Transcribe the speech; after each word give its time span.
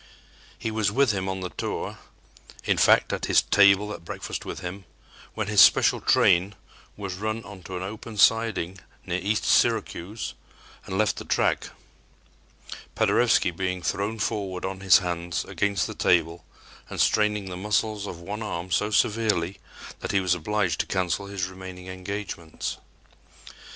He 0.57 0.71
was 0.71 0.91
with 0.91 1.11
him 1.11 1.29
on 1.29 1.41
the 1.41 1.51
tour, 1.51 1.99
in 2.63 2.77
fact 2.79 3.13
at 3.13 3.27
his 3.27 3.43
table 3.43 3.93
at 3.93 4.03
breakfast 4.03 4.45
with 4.45 4.61
him, 4.61 4.85
when 5.35 5.45
his 5.45 5.61
special 5.61 6.01
train 6.01 6.55
was 6.97 7.13
run 7.13 7.43
on 7.43 7.61
to 7.65 7.77
an 7.77 7.83
open 7.83 8.17
siding 8.17 8.79
near 9.05 9.19
East 9.21 9.45
Syracuse 9.45 10.33
and 10.87 10.97
left 10.97 11.17
the 11.17 11.23
track, 11.23 11.69
Paderewski 12.95 13.51
being 13.51 13.83
thrown 13.83 14.17
forward 14.17 14.65
on 14.65 14.79
his 14.79 14.97
hands 14.97 15.45
against 15.45 15.85
the 15.85 15.93
table 15.93 16.45
and 16.89 16.99
straining 16.99 17.51
the 17.51 17.55
muscles 17.55 18.07
of 18.07 18.19
one 18.19 18.41
arm 18.41 18.71
so 18.71 18.89
severely 18.89 19.59
that 19.99 20.11
he 20.11 20.19
was 20.19 20.33
obliged 20.33 20.79
to 20.79 20.87
cancel 20.87 21.27
his 21.27 21.45
remaining 21.45 21.85
engagements. 21.89 22.77